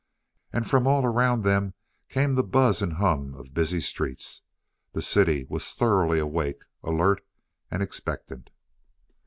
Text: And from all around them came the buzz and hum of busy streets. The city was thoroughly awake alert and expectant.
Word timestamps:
And 0.51 0.67
from 0.67 0.87
all 0.87 1.05
around 1.05 1.43
them 1.43 1.75
came 2.09 2.33
the 2.33 2.41
buzz 2.43 2.81
and 2.81 2.93
hum 2.93 3.35
of 3.35 3.53
busy 3.53 3.79
streets. 3.79 4.41
The 4.93 5.01
city 5.03 5.45
was 5.47 5.73
thoroughly 5.73 6.17
awake 6.17 6.63
alert 6.81 7.23
and 7.69 7.83
expectant. 7.83 8.49